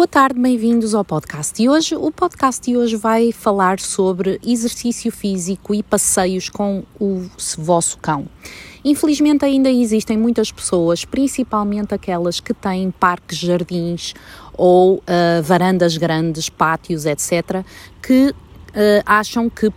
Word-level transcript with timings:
Boa 0.00 0.08
tarde, 0.08 0.40
bem-vindos 0.40 0.94
ao 0.94 1.04
podcast 1.04 1.54
de 1.54 1.68
hoje. 1.68 1.94
O 1.94 2.10
podcast 2.10 2.64
de 2.64 2.74
hoje 2.74 2.96
vai 2.96 3.32
falar 3.32 3.78
sobre 3.78 4.40
exercício 4.42 5.12
físico 5.12 5.74
e 5.74 5.82
passeios 5.82 6.48
com 6.48 6.84
o 6.98 7.28
vosso 7.58 7.98
cão. 7.98 8.26
Infelizmente, 8.82 9.44
ainda 9.44 9.70
existem 9.70 10.16
muitas 10.16 10.50
pessoas, 10.50 11.04
principalmente 11.04 11.94
aquelas 11.94 12.40
que 12.40 12.54
têm 12.54 12.90
parques, 12.90 13.36
jardins 13.36 14.14
ou 14.54 14.94
uh, 15.00 15.42
varandas 15.42 15.98
grandes, 15.98 16.48
pátios, 16.48 17.04
etc., 17.04 17.62
que 18.00 18.30
uh, 18.30 18.34
acham 19.04 19.50
que 19.50 19.70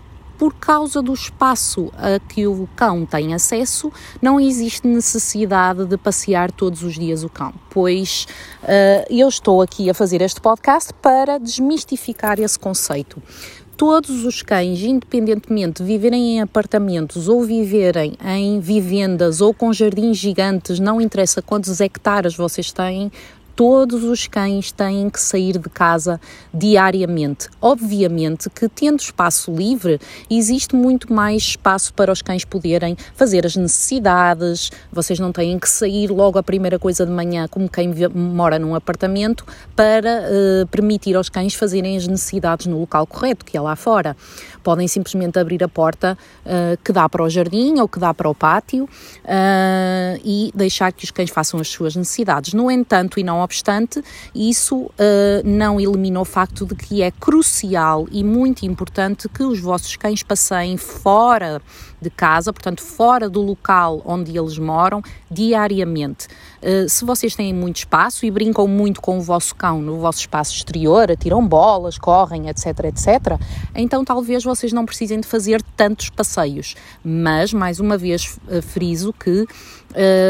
por 0.43 0.53
causa 0.55 1.01
do 1.01 1.13
espaço 1.13 1.89
a 1.95 2.19
que 2.19 2.45
o 2.45 2.67
cão 2.75 3.05
tem 3.05 3.33
acesso, 3.33 3.89
não 4.21 4.37
existe 4.37 4.85
necessidade 4.85 5.85
de 5.85 5.95
passear 5.95 6.51
todos 6.51 6.83
os 6.83 6.95
dias 6.95 7.23
o 7.23 7.29
cão, 7.29 7.53
pois 7.69 8.27
uh, 8.61 9.05
eu 9.09 9.29
estou 9.29 9.61
aqui 9.61 9.89
a 9.89 9.93
fazer 9.93 10.21
este 10.21 10.41
podcast 10.41 10.93
para 10.95 11.37
desmistificar 11.37 12.41
esse 12.41 12.59
conceito. 12.59 13.23
Todos 13.77 14.25
os 14.25 14.41
cães, 14.41 14.81
independentemente 14.81 15.81
de 15.81 15.87
viverem 15.87 16.35
em 16.35 16.41
apartamentos 16.41 17.29
ou 17.29 17.41
viverem 17.41 18.17
em 18.21 18.59
vivendas 18.59 19.39
ou 19.39 19.53
com 19.53 19.71
jardins 19.71 20.17
gigantes, 20.17 20.77
não 20.77 20.99
interessa 20.99 21.41
quantos 21.41 21.79
hectares 21.79 22.35
vocês 22.35 22.69
têm, 22.69 23.09
todos 23.55 24.03
os 24.03 24.27
cães 24.27 24.71
têm 24.71 25.09
que 25.09 25.19
sair 25.19 25.57
de 25.57 25.69
casa 25.69 26.19
diariamente. 26.53 27.49
Obviamente 27.61 28.49
que, 28.49 28.67
tendo 28.67 28.99
espaço 28.99 29.53
livre, 29.53 29.99
existe 30.29 30.75
muito 30.75 31.13
mais 31.13 31.43
espaço 31.43 31.93
para 31.93 32.11
os 32.11 32.21
cães 32.21 32.45
poderem 32.45 32.95
fazer 33.15 33.45
as 33.45 33.55
necessidades. 33.55 34.71
Vocês 34.91 35.19
não 35.19 35.31
têm 35.31 35.59
que 35.59 35.69
sair 35.69 36.09
logo 36.09 36.39
a 36.39 36.43
primeira 36.43 36.79
coisa 36.79 37.05
de 37.05 37.11
manhã, 37.11 37.47
como 37.47 37.69
quem 37.69 37.93
mora 38.13 38.57
num 38.57 38.75
apartamento, 38.75 39.45
para 39.75 40.23
uh, 40.23 40.67
permitir 40.67 41.15
aos 41.15 41.29
cães 41.29 41.53
fazerem 41.53 41.97
as 41.97 42.07
necessidades 42.07 42.65
no 42.65 42.79
local 42.79 43.05
correto, 43.05 43.45
que 43.45 43.57
é 43.57 43.61
lá 43.61 43.75
fora. 43.75 44.15
Podem 44.63 44.87
simplesmente 44.87 45.37
abrir 45.37 45.63
a 45.63 45.67
porta 45.67 46.17
uh, 46.45 46.77
que 46.83 46.91
dá 46.91 47.07
para 47.09 47.21
o 47.21 47.29
jardim 47.29 47.79
ou 47.79 47.87
que 47.87 47.99
dá 47.99 48.13
para 48.13 48.29
o 48.29 48.33
pátio 48.33 48.85
uh, 48.85 50.21
e 50.23 50.51
deixar 50.55 50.91
que 50.93 51.03
os 51.03 51.11
cães 51.11 51.29
façam 51.29 51.59
as 51.59 51.67
suas 51.67 51.95
necessidades. 51.95 52.53
No 52.53 52.71
entanto, 52.71 53.19
e 53.19 53.23
não 53.23 53.42
obstante, 53.43 54.03
isso 54.33 54.77
uh, 54.77 54.91
não 55.43 55.79
elimina 55.79 56.19
o 56.19 56.25
facto 56.25 56.65
de 56.65 56.75
que 56.75 57.01
é 57.01 57.11
crucial 57.11 58.07
e 58.11 58.23
muito 58.23 58.65
importante 58.65 59.29
que 59.29 59.43
os 59.43 59.59
vossos 59.59 59.95
cães 59.95 60.23
passeiem 60.23 60.77
fora 60.77 61.61
de 62.03 62.09
casa, 62.09 62.51
portanto, 62.51 62.81
fora 62.83 63.29
do 63.29 63.41
local 63.41 64.01
onde 64.05 64.37
eles 64.37 64.57
moram, 64.59 65.01
diariamente. 65.31 66.27
Uh, 66.61 66.87
se 66.87 67.03
vocês 67.05 67.35
têm 67.35 67.53
muito 67.53 67.77
espaço 67.77 68.25
e 68.25 68.31
brincam 68.31 68.67
muito 68.67 69.01
com 69.01 69.17
o 69.17 69.21
vosso 69.21 69.55
cão 69.55 69.81
no 69.81 69.97
vosso 69.97 70.19
espaço 70.19 70.53
exterior, 70.53 71.09
atiram 71.09 71.45
bolas, 71.45 71.97
correm, 71.97 72.49
etc, 72.49 72.67
etc, 72.85 73.39
então 73.73 74.03
talvez 74.03 74.43
vocês 74.43 74.71
não 74.71 74.85
precisem 74.85 75.19
de 75.19 75.27
fazer 75.27 75.61
tantos 75.75 76.09
passeios. 76.09 76.75
Mas, 77.03 77.53
mais 77.53 77.79
uma 77.79 77.97
vez, 77.97 78.37
uh, 78.47 78.61
friso 78.61 79.13
que, 79.13 79.41
uh, 79.41 79.47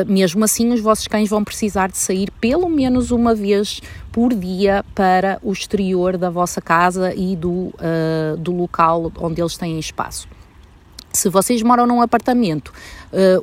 mesmo 0.07 0.43
assim, 0.43 0.71
os 0.71 0.79
vossos 0.79 1.07
cães 1.07 1.29
vão 1.29 1.43
precisar 1.43 1.89
de 1.89 1.97
sair 1.97 2.31
pelo 2.39 2.69
menos 2.69 3.02
uma 3.11 3.35
vez 3.35 3.81
por 4.11 4.33
dia 4.33 4.83
para 4.93 5.39
o 5.41 5.51
exterior 5.51 6.17
da 6.17 6.29
vossa 6.29 6.61
casa 6.61 7.13
e 7.15 7.35
do, 7.35 7.73
do 8.39 8.51
local 8.53 9.11
onde 9.19 9.41
eles 9.41 9.57
têm 9.57 9.79
espaço. 9.79 10.27
Se 11.13 11.29
vocês 11.29 11.61
moram 11.61 11.85
num 11.85 12.01
apartamento, 12.01 12.69
uh, 12.69 12.73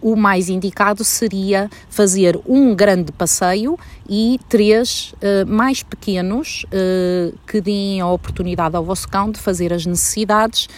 o 0.03 0.17
mais 0.17 0.49
indicado 0.49 1.05
seria 1.05 1.71
fazer 1.89 2.39
um 2.47 2.75
grande 2.75 3.13
passeio 3.13 3.79
e 4.11 4.41
três 4.49 5.15
uh, 5.15 5.47
mais 5.47 5.85
pequenos 5.85 6.65
uh, 6.65 7.39
que 7.47 7.61
deem 7.61 8.01
a 8.01 8.09
oportunidade 8.09 8.75
ao 8.75 8.85
vosso 8.85 9.09
cão 9.09 9.31
de 9.31 9.39
fazer 9.39 9.73
as 9.73 9.87
necessidades 9.87 10.69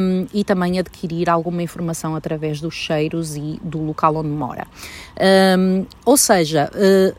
um, 0.00 0.26
e 0.32 0.42
também 0.42 0.78
adquirir 0.78 1.28
alguma 1.28 1.62
informação 1.62 2.16
através 2.16 2.58
dos 2.58 2.74
cheiros 2.74 3.36
e 3.36 3.60
do 3.62 3.82
local 3.82 4.16
onde 4.16 4.28
mora. 4.28 4.66
Um, 5.58 5.84
ou 6.04 6.16
seja, 6.16 6.70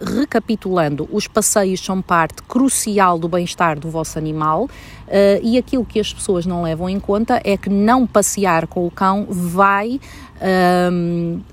recapitulando, 0.02 1.08
os 1.12 1.28
passeios 1.28 1.84
são 1.84 2.02
parte 2.02 2.42
crucial 2.44 3.20
do 3.20 3.28
bem-estar 3.28 3.80
do 3.80 3.90
vosso 3.90 4.18
animal. 4.18 4.64
Uh, 5.08 5.40
e 5.42 5.58
aquilo 5.58 5.86
que 5.86 6.00
as 6.00 6.14
pessoas 6.14 6.46
não 6.46 6.64
levam 6.64 6.90
em 6.90 7.00
conta 7.00 7.40
é 7.44 7.56
que 7.56 7.70
não 7.70 8.06
passear 8.06 8.68
com 8.68 8.86
o 8.86 8.92
cão 8.92 9.26
vai 9.30 10.00
um, 10.42 11.46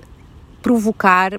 provocar 0.65 1.33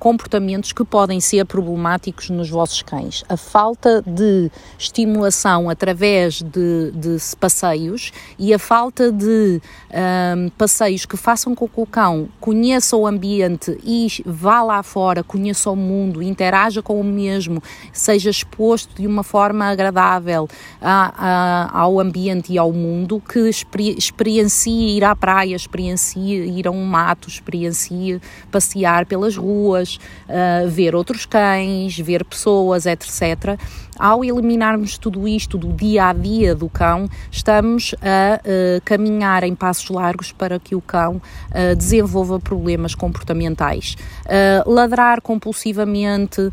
comportamentos 0.00 0.72
que 0.72 0.84
podem 0.84 1.20
ser 1.20 1.46
problemáticos 1.46 2.28
nos 2.28 2.50
vossos 2.50 2.82
cães. 2.82 3.22
A 3.28 3.36
falta 3.36 4.02
de 4.04 4.50
estimulação 4.76 5.70
através 5.70 6.42
de, 6.42 6.90
de 6.90 7.16
passeios 7.38 8.10
e 8.36 8.52
a 8.52 8.58
falta 8.58 9.12
de 9.12 9.62
um, 9.92 10.48
passeios 10.58 11.06
que 11.06 11.16
façam 11.16 11.54
com 11.54 11.68
que 11.68 11.80
o 11.80 11.86
cão 11.86 12.28
conheça 12.40 12.96
o 12.96 13.06
ambiente 13.06 13.78
e 13.84 14.08
vá 14.26 14.60
lá 14.60 14.82
fora, 14.82 15.22
conheça 15.22 15.70
o 15.70 15.76
mundo, 15.76 16.20
interaja 16.20 16.82
com 16.82 17.00
o 17.00 17.04
mesmo, 17.04 17.62
seja 17.92 18.28
exposto 18.28 19.00
de 19.00 19.06
uma 19.06 19.22
forma 19.22 19.66
agradável 19.66 20.48
a, 20.82 21.68
a, 21.72 21.78
ao 21.78 22.00
ambiente 22.00 22.52
e 22.52 22.58
ao 22.58 22.72
mundo, 22.72 23.20
que 23.20 23.48
experiencie 23.96 24.96
ir 24.96 25.04
à 25.04 25.14
praia, 25.14 25.54
experiencie 25.54 26.58
ir 26.58 26.66
a 26.66 26.72
um 26.72 26.84
mato, 26.84 27.28
experiencie 27.28 28.20
passear 28.64 29.04
pelas 29.04 29.36
ruas, 29.36 29.98
uh, 30.28 30.68
ver 30.68 30.94
outros 30.94 31.26
cães, 31.26 31.98
ver 31.98 32.24
pessoas, 32.24 32.86
etc. 32.86 33.58
Ao 33.98 34.24
eliminarmos 34.24 34.98
tudo 34.98 35.26
isto 35.28 35.56
do 35.56 35.72
dia 35.72 36.08
a 36.08 36.12
dia 36.12 36.54
do 36.54 36.68
cão, 36.68 37.08
estamos 37.30 37.94
a 38.02 38.40
uh, 38.40 38.80
caminhar 38.84 39.44
em 39.44 39.54
passos 39.54 39.88
largos 39.88 40.32
para 40.32 40.58
que 40.58 40.74
o 40.74 40.80
cão 40.80 41.16
uh, 41.16 41.76
desenvolva 41.76 42.40
problemas 42.40 42.94
comportamentais. 42.94 43.96
Uh, 44.24 44.70
ladrar 44.70 45.20
compulsivamente, 45.20 46.50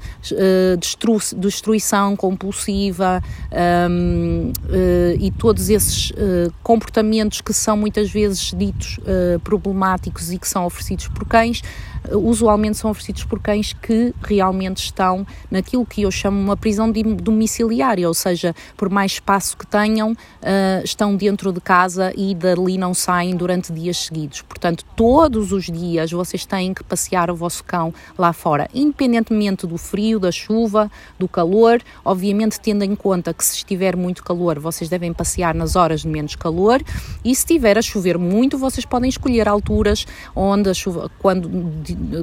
destru 0.79 1.17
destruição 1.37 2.15
compulsiva 2.15 3.21
um, 3.89 4.51
e 5.19 5.31
todos 5.31 5.69
esses 5.69 6.11
comportamentos 6.63 7.41
que 7.41 7.53
são 7.53 7.75
muitas 7.75 8.09
vezes 8.09 8.53
ditos 8.57 8.99
problemáticos 9.43 10.31
e 10.31 10.37
que 10.37 10.47
são 10.47 10.65
oferecidos 10.65 11.07
por 11.09 11.27
cães 11.27 11.61
usualmente 12.09 12.77
são 12.77 12.89
oferecidos 12.89 13.23
por 13.23 13.39
cães 13.39 13.73
que 13.73 14.13
realmente 14.23 14.77
estão 14.77 15.25
naquilo 15.49 15.85
que 15.85 16.01
eu 16.01 16.11
chamo 16.11 16.39
uma 16.39 16.57
prisão 16.57 16.91
domiciliária, 17.31 18.07
ou 18.07 18.13
seja, 18.13 18.55
por 18.77 18.89
mais 18.89 19.13
espaço 19.13 19.57
que 19.57 19.65
tenham, 19.65 20.11
uh, 20.11 20.83
estão 20.83 21.15
dentro 21.15 21.51
de 21.51 21.61
casa 21.61 22.13
e 22.15 22.35
dali 22.35 22.77
não 22.77 22.93
saem 22.93 23.35
durante 23.35 23.71
dias 23.71 23.97
seguidos. 23.97 24.41
Portanto, 24.41 24.85
todos 24.95 25.51
os 25.51 25.65
dias 25.65 26.11
vocês 26.11 26.45
têm 26.45 26.73
que 26.73 26.83
passear 26.83 27.29
o 27.31 27.35
vosso 27.35 27.63
cão 27.63 27.93
lá 28.17 28.33
fora, 28.33 28.69
independentemente 28.73 29.65
do 29.65 29.77
frio, 29.77 30.19
da 30.19 30.31
chuva, 30.31 30.91
do 31.17 31.27
calor, 31.27 31.81
obviamente 32.03 32.59
tendo 32.59 32.83
em 32.83 32.95
conta 32.95 33.33
que 33.33 33.43
se 33.43 33.57
estiver 33.57 33.95
muito 33.95 34.23
calor, 34.23 34.59
vocês 34.59 34.89
devem 34.89 35.13
passear 35.13 35.55
nas 35.55 35.75
horas 35.75 36.01
de 36.01 36.07
menos 36.07 36.35
calor 36.35 36.81
e 37.23 37.33
se 37.35 37.41
estiver 37.41 37.77
a 37.77 37.81
chover 37.81 38.17
muito, 38.17 38.57
vocês 38.57 38.85
podem 38.85 39.09
escolher 39.09 39.47
alturas 39.47 40.05
onde 40.35 40.69
a 40.69 40.73
chuva, 40.73 41.09
quando 41.19 41.49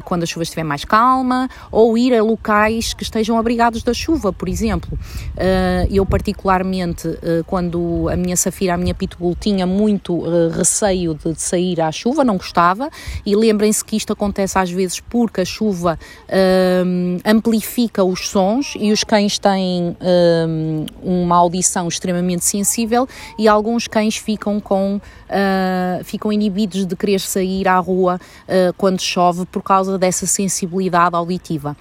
quando 0.04 0.22
a 0.22 0.26
chuva 0.26 0.42
estiver 0.42 0.64
mais 0.64 0.84
calma, 0.84 1.48
ou 1.70 1.96
ir 1.96 2.14
a 2.14 2.22
locais 2.22 2.94
que 2.94 3.02
estejam 3.02 3.38
abrigados 3.38 3.82
da 3.82 3.94
chuva, 3.94 4.32
por 4.32 4.48
exemplo. 4.48 4.97
Uh, 5.38 5.86
eu, 5.91 6.04
particularmente, 6.04 7.06
uh, 7.06 7.44
quando 7.47 8.09
a 8.09 8.16
minha 8.16 8.36
Safira, 8.36 8.75
a 8.75 8.76
minha 8.76 8.94
Pitbull, 8.94 9.36
tinha 9.38 9.66
muito 9.66 10.14
uh, 10.14 10.48
receio 10.50 11.14
de, 11.14 11.41
sair 11.41 11.81
à 11.81 11.92
chuva, 11.92 12.25
não 12.25 12.36
gostava, 12.36 12.91
e 13.25 13.37
lembrem-se 13.37 13.84
que 13.84 13.97
isto 13.97 14.12
acontece 14.12 14.58
às 14.58 14.70
vezes 14.70 15.00
porque 15.00 15.42
a 15.42 15.44
chuva 15.44 15.98
amplifica 17.25 18.03
os 18.03 18.28
sons 18.28 18.75
e 18.78 18.91
os 18.91 19.04
cães 19.04 19.38
têm 19.38 19.96
uma 21.02 21.37
audição 21.37 21.87
extremamente 21.88 22.44
sensível 22.44 23.08
e 23.38 23.46
alguns 23.46 23.87
cães 23.87 24.17
ficam 24.17 24.61
com 24.61 25.00
ficam 26.05 26.32
inibidos 26.32 26.87
de 26.87 26.96
querer 26.96 27.20
sair 27.20 27.69
à 27.69 27.78
rua 27.78 28.20
quando 28.76 29.00
chove 29.00 29.46
por 29.46 29.62
causa 29.62 29.99
dessa 29.99 30.26
sensibilidade 30.26 31.14
auditiva. 31.14 31.76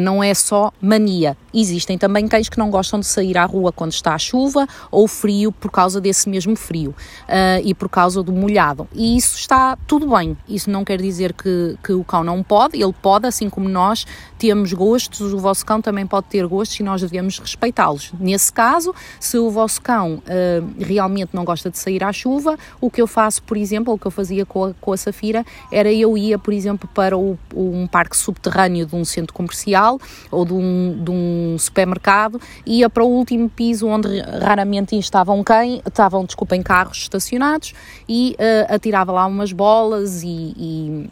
Não 0.00 0.22
é 0.22 0.34
só 0.34 0.72
mania. 0.80 1.36
Existem 1.54 1.96
também 1.96 2.26
cães 2.26 2.39
que 2.48 2.58
não 2.58 2.70
gostam 2.70 3.00
de 3.00 3.06
sair 3.06 3.36
à 3.36 3.44
rua 3.44 3.72
quando 3.72 3.92
está 3.92 4.14
a 4.14 4.18
chuva 4.18 4.66
ou 4.90 5.06
frio 5.06 5.52
por 5.52 5.70
causa 5.70 6.00
desse 6.00 6.28
mesmo 6.28 6.56
frio 6.56 6.90
uh, 7.28 7.60
e 7.64 7.74
por 7.74 7.88
causa 7.88 8.22
do 8.22 8.32
molhado. 8.32 8.88
E 8.92 9.16
isso 9.16 9.36
está 9.36 9.76
tudo 9.86 10.08
bem. 10.08 10.36
Isso 10.48 10.70
não 10.70 10.84
quer 10.84 11.00
dizer 11.00 11.32
que, 11.32 11.76
que 11.82 11.92
o 11.92 12.04
cão 12.04 12.22
não 12.22 12.42
pode, 12.42 12.80
ele 12.80 12.94
pode, 13.00 13.26
assim 13.26 13.48
como 13.48 13.68
nós 13.68 14.06
temos 14.38 14.72
gostos, 14.72 15.32
o 15.32 15.38
vosso 15.38 15.64
cão 15.66 15.82
também 15.82 16.06
pode 16.06 16.26
ter 16.28 16.46
gostos 16.46 16.78
e 16.80 16.82
nós 16.82 17.00
devemos 17.00 17.38
respeitá-los. 17.38 18.12
Nesse 18.18 18.52
caso, 18.52 18.94
se 19.18 19.36
o 19.38 19.50
vosso 19.50 19.82
cão 19.82 20.14
uh, 20.14 20.82
realmente 20.82 21.30
não 21.34 21.44
gosta 21.44 21.70
de 21.70 21.78
sair 21.78 22.02
à 22.02 22.12
chuva, 22.12 22.58
o 22.80 22.90
que 22.90 23.02
eu 23.02 23.06
faço, 23.06 23.42
por 23.42 23.56
exemplo, 23.56 23.92
o 23.92 23.98
que 23.98 24.06
eu 24.06 24.10
fazia 24.10 24.46
com 24.46 24.66
a, 24.66 24.74
com 24.80 24.92
a 24.92 24.96
Safira, 24.96 25.44
era 25.70 25.92
eu 25.92 26.16
ia, 26.16 26.38
por 26.38 26.54
exemplo, 26.54 26.88
para 26.94 27.16
o, 27.16 27.38
um 27.54 27.86
parque 27.86 28.16
subterrâneo 28.16 28.86
de 28.86 28.94
um 28.94 29.04
centro 29.04 29.34
comercial 29.34 29.98
ou 30.30 30.44
de 30.44 30.52
um, 30.52 31.02
de 31.02 31.10
um 31.10 31.56
supermercado, 31.58 32.29
ia 32.66 32.88
para 32.90 33.04
o 33.04 33.08
último 33.08 33.48
piso 33.48 33.86
onde 33.86 34.20
raramente 34.20 34.98
estavam 34.98 35.42
quem, 35.42 35.82
estavam, 35.86 36.24
desculpem, 36.24 36.62
carros 36.62 36.98
estacionados 36.98 37.72
e 38.08 38.36
uh, 38.38 38.74
atirava 38.74 39.12
lá 39.12 39.26
umas 39.26 39.52
bolas 39.52 40.22
e, 40.22 40.54
e 40.56 41.10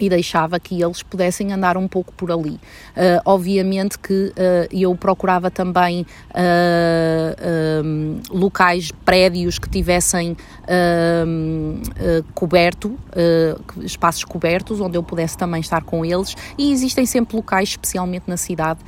e 0.00 0.08
deixava 0.08 0.58
que 0.58 0.82
eles 0.82 1.02
pudessem 1.02 1.52
andar 1.52 1.76
um 1.76 1.86
pouco 1.86 2.12
por 2.14 2.32
ali. 2.32 2.52
Uh, 2.52 2.58
obviamente 3.24 3.98
que 3.98 4.32
uh, 4.32 4.32
eu 4.72 4.94
procurava 4.96 5.50
também 5.50 6.06
uh, 6.30 8.20
locais, 8.30 8.90
prédios 9.04 9.58
que 9.58 9.68
tivessem 9.68 10.34
coberto, 12.34 12.96
espaços 13.82 14.24
cobertos, 14.24 14.80
onde 14.80 14.96
eu 14.96 15.02
pudesse 15.02 15.36
também 15.36 15.60
estar 15.60 15.82
com 15.82 16.04
eles, 16.04 16.36
e 16.56 16.70
existem 16.72 17.04
sempre 17.04 17.36
locais, 17.36 17.70
especialmente 17.70 18.22
na 18.28 18.36
cidade, 18.36 18.78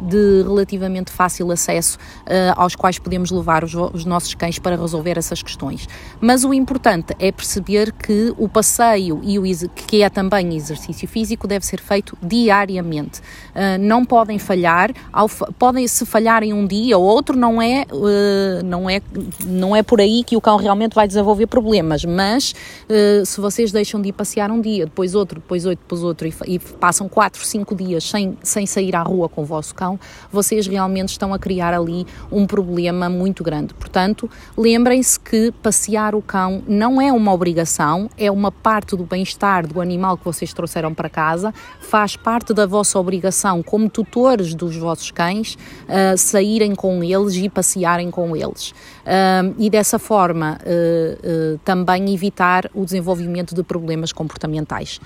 de 0.00 0.42
relativamente 0.42 1.10
fácil 1.10 1.50
acesso 1.50 1.98
uh, 2.22 2.54
aos 2.56 2.74
quais 2.74 2.98
podemos 2.98 3.30
levar 3.30 3.64
os, 3.64 3.74
os, 3.74 4.04
nossos 4.04 4.34
cães 4.34 4.58
para 4.58 4.76
resolver 4.76 5.18
essas 5.18 5.42
questões. 5.42 5.88
Mas 6.20 6.44
o 6.44 6.52
importante 6.52 7.14
é 7.18 7.30
perceber 7.30 7.92
que 7.92 8.34
o 8.36 8.48
passeio 8.48 9.20
e 9.22 9.38
o 9.38 9.44
que 9.86 10.02
é 10.02 10.08
também 10.08 10.54
exercício 10.54 11.06
físico 11.06 11.46
deve 11.46 11.64
ser 11.64 11.80
feito 11.80 12.16
diariamente. 12.22 13.20
Uh, 13.20 13.78
não 13.80 14.04
podem 14.04 14.38
falhar, 14.38 14.92
ao, 15.12 15.28
podem 15.58 15.86
se 15.86 16.04
falharem 16.04 16.52
um 16.52 16.66
dia 16.66 16.98
ou 16.98 17.04
outro, 17.04 17.36
não 17.36 17.60
é, 17.60 17.84
uh, 17.92 18.64
não, 18.64 18.88
é, 18.88 19.00
não 19.44 19.76
é 19.76 19.82
por 19.82 20.00
aí 20.00 20.24
que 20.24 20.36
o 20.36 20.40
cão 20.40 20.56
realmente 20.56 20.94
vai 20.94 21.06
desenvolver 21.06 21.46
problemas, 21.46 22.04
mas 22.04 22.54
se 23.24 23.40
vocês 23.40 23.72
deixam 23.72 24.00
de 24.00 24.08
ir 24.08 24.12
passear 24.12 24.50
um 24.50 24.60
dia, 24.60 24.84
depois 24.84 25.14
outro, 25.14 25.40
depois 25.40 25.66
outro, 25.66 25.82
depois 25.82 26.02
outro 26.02 26.28
e, 26.28 26.34
e 26.46 26.58
passam 26.58 27.08
4, 27.08 27.44
5 27.44 27.74
dias 27.74 28.04
sem, 28.04 28.36
sem 28.42 28.66
sair 28.66 28.94
à 28.94 29.02
rua 29.02 29.28
com 29.28 29.42
o 29.42 29.44
vosso 29.44 29.74
cão, 29.74 29.83
vocês 30.30 30.66
realmente 30.66 31.10
estão 31.10 31.32
a 31.32 31.38
criar 31.38 31.72
ali 31.74 32.06
um 32.30 32.46
problema 32.46 33.08
muito 33.08 33.42
grande. 33.44 33.74
Portanto, 33.74 34.28
lembrem-se 34.56 35.18
que 35.18 35.52
passear 35.62 36.14
o 36.14 36.22
cão 36.22 36.62
não 36.66 37.00
é 37.00 37.12
uma 37.12 37.32
obrigação, 37.32 38.08
é 38.16 38.30
uma 38.30 38.50
parte 38.50 38.96
do 38.96 39.04
bem-estar 39.04 39.66
do 39.66 39.80
animal 39.80 40.16
que 40.16 40.24
vocês 40.24 40.52
trouxeram 40.52 40.94
para 40.94 41.08
casa, 41.08 41.52
faz 41.80 42.16
parte 42.16 42.52
da 42.52 42.66
vossa 42.66 42.98
obrigação 42.98 43.62
como 43.62 43.88
tutores 43.88 44.54
dos 44.54 44.76
vossos 44.76 45.10
cães 45.10 45.54
uh, 45.54 46.16
saírem 46.16 46.74
com 46.74 47.02
eles 47.02 47.34
e 47.34 47.48
passearem 47.48 48.10
com 48.10 48.36
eles. 48.36 48.74
Uh, 49.04 49.54
e 49.58 49.68
dessa 49.68 49.98
forma 49.98 50.58
uh, 50.62 51.58
também 51.64 52.14
evitar 52.14 52.70
o 52.74 52.84
desenvolvimento 52.84 53.54
de 53.54 53.62
problemas 53.62 54.12
comportamentais. 54.12 54.98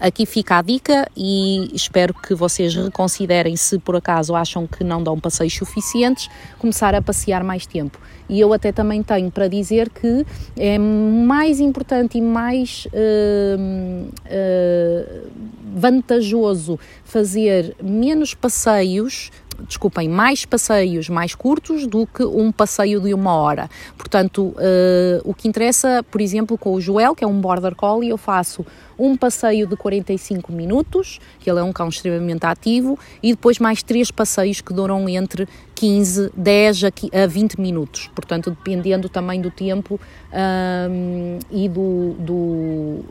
aqui 0.00 0.26
fica 0.26 0.58
a 0.58 0.62
dica 0.62 1.08
e 1.16 1.74
espero 1.74 2.12
que 2.12 2.34
vocês 2.34 2.74
reconsiderem 2.74 3.56
se 3.56 3.78
por 3.78 3.96
acaso 3.96 4.34
acham 4.34 4.66
que 4.66 4.84
não 4.84 5.02
dão 5.02 5.18
passeios 5.18 5.54
suficientes, 5.54 6.28
começar 6.58 6.94
a 6.94 7.02
passear 7.02 7.42
mais 7.42 7.66
tempo. 7.66 7.98
E 8.28 8.38
eu 8.38 8.52
até 8.52 8.70
também 8.70 9.02
tenho 9.02 9.30
para 9.30 9.48
dizer 9.48 9.88
que 9.88 10.26
é 10.56 10.78
mais 10.78 11.60
importante 11.60 12.18
e 12.18 12.20
mais 12.20 12.86
uh, 12.86 14.08
uh, 14.26 15.30
vantajoso 15.74 16.78
fazer 17.04 17.74
menos 17.82 18.34
passeios 18.34 19.30
desculpem, 19.66 20.08
mais 20.08 20.44
passeios 20.44 21.08
mais 21.08 21.34
curtos 21.34 21.86
do 21.86 22.06
que 22.06 22.24
um 22.24 22.52
passeio 22.52 23.00
de 23.00 23.12
uma 23.14 23.34
hora. 23.34 23.68
Portanto, 23.96 24.54
uh, 24.56 25.20
o 25.24 25.34
que 25.34 25.48
interessa, 25.48 26.04
por 26.10 26.20
exemplo, 26.20 26.56
com 26.56 26.74
o 26.74 26.80
Joel, 26.80 27.14
que 27.14 27.24
é 27.24 27.26
um 27.26 27.40
Border 27.40 27.74
Collie, 27.74 28.10
eu 28.10 28.18
faço 28.18 28.64
um 28.98 29.16
passeio 29.16 29.66
de 29.66 29.76
45 29.76 30.52
minutos, 30.52 31.20
que 31.38 31.48
ele 31.48 31.60
é 31.60 31.62
um 31.62 31.72
cão 31.72 31.88
extremamente 31.88 32.44
ativo, 32.44 32.98
e 33.22 33.30
depois 33.30 33.58
mais 33.58 33.82
três 33.82 34.10
passeios 34.10 34.60
que 34.60 34.72
duram 34.72 35.08
entre 35.08 35.46
15, 35.76 36.32
10 36.36 36.84
a 36.84 37.26
20 37.28 37.60
minutos, 37.60 38.10
portanto, 38.12 38.50
dependendo 38.50 39.08
também 39.08 39.40
do 39.40 39.50
tempo 39.50 40.00
um, 40.32 41.38
e 41.50 41.68
do, 41.68 42.14
do, 42.18 43.04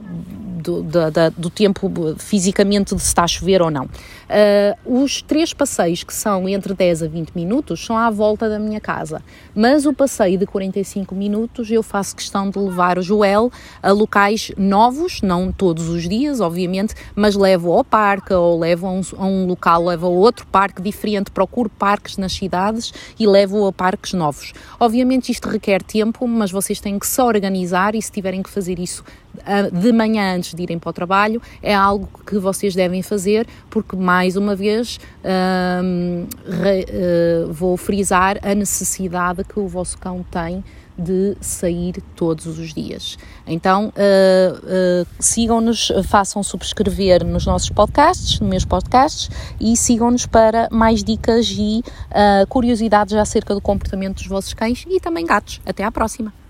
do, 0.71 1.31
do, 1.37 1.49
tempo 1.49 2.15
fisicamente 2.17 2.93
de 2.93 3.01
se 3.01 3.07
está 3.07 3.23
a 3.23 3.27
chover 3.27 3.61
ou 3.61 3.71
não. 3.71 3.85
Uh, 3.85 5.03
os 5.03 5.21
três 5.21 5.53
passeios 5.53 6.03
que 6.03 6.13
são 6.13 6.47
entre 6.49 6.73
10 6.73 7.03
a 7.03 7.07
20 7.07 7.31
minutos 7.31 7.85
são 7.85 7.97
à 7.97 8.09
volta 8.09 8.49
da 8.49 8.59
minha 8.59 8.79
casa, 8.79 9.23
mas 9.55 9.85
o 9.85 9.93
passeio 9.93 10.37
de 10.37 10.45
45 10.45 11.15
minutos 11.15 11.71
eu 11.71 11.81
faço 11.81 12.15
questão 12.15 12.49
de 12.49 12.59
levar 12.59 12.97
o 12.97 13.01
Joel 13.01 13.51
a 13.81 13.91
locais 13.91 14.51
novos, 14.57 15.21
não 15.21 15.51
todos 15.51 15.87
os 15.87 16.07
dias, 16.07 16.41
obviamente, 16.41 16.93
mas 17.15 17.35
levo 17.35 17.71
ao 17.71 17.83
parque 17.83 18.33
ou 18.33 18.59
levo 18.59 18.87
a 18.87 18.91
um, 18.91 19.01
a 19.17 19.25
um 19.25 19.45
local, 19.47 19.85
levo 19.85 20.07
a 20.07 20.09
outro 20.09 20.45
parque 20.47 20.81
diferente, 20.81 21.31
procuro 21.31 21.69
parques 21.69 22.17
nas 22.17 22.33
cidades 22.33 22.93
e 23.17 23.25
levo 23.25 23.65
a 23.65 23.71
parques 23.71 24.13
novos. 24.13 24.53
Obviamente 24.79 25.31
isto 25.31 25.47
requer 25.47 25.81
tempo, 25.81 26.27
mas 26.27 26.51
vocês 26.51 26.79
têm 26.79 26.99
que 26.99 27.07
se 27.07 27.21
organizar 27.21 27.95
e 27.95 28.01
se 28.01 28.11
tiverem 28.11 28.43
que 28.43 28.49
fazer 28.49 28.79
isso 28.79 29.03
de 29.71 29.91
manhã 29.91 30.35
antes 30.35 30.53
de 30.53 30.63
irem 30.63 30.79
para 30.79 30.89
o 30.89 30.93
trabalho, 30.93 31.41
é 31.61 31.73
algo 31.73 32.09
que 32.25 32.37
vocês 32.37 32.75
devem 32.75 33.01
fazer, 33.01 33.47
porque 33.69 33.95
mais 33.95 34.35
uma 34.35 34.55
vez 34.55 34.99
uh, 35.23 36.27
vou 37.51 37.77
frisar 37.77 38.37
a 38.41 38.53
necessidade 38.53 39.43
que 39.43 39.59
o 39.59 39.67
vosso 39.67 39.97
cão 39.97 40.23
tem 40.29 40.63
de 40.97 41.37
sair 41.39 42.01
todos 42.15 42.47
os 42.47 42.73
dias. 42.73 43.19
Então, 43.45 43.89
uh, 43.89 43.91
uh, 43.91 45.07
sigam-nos, 45.19 45.91
façam 46.05 46.41
subscrever 46.41 47.23
nos 47.23 47.45
nossos 47.45 47.69
podcasts, 47.69 48.39
nos 48.39 48.49
meus 48.49 48.65
podcasts, 48.65 49.29
e 49.59 49.77
sigam-nos 49.77 50.25
para 50.25 50.67
mais 50.71 51.03
dicas 51.03 51.53
e 51.55 51.83
curiosidades 52.49 53.13
acerca 53.13 53.53
do 53.53 53.61
comportamento 53.61 54.15
dos 54.15 54.27
vossos 54.27 54.53
cães 54.53 54.85
e 54.89 54.99
também 54.99 55.25
gatos. 55.25 55.61
Até 55.65 55.83
à 55.83 55.91
próxima! 55.91 56.46